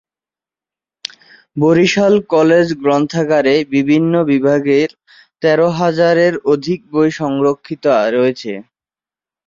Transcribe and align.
Barishal 1.57 2.13
college 2.33 2.67
গ্রন্থাগারে 2.81 3.55
বিভিন্ন 3.73 4.13
বিভাগের 4.31 4.89
তের 5.41 5.59
হাজারের 5.79 6.33
অধিক 6.53 6.79
বই 6.91 7.09
সংরক্ষিত 7.19 7.85
রয়েছে। 8.15 8.51